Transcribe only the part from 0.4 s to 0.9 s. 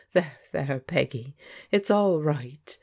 there,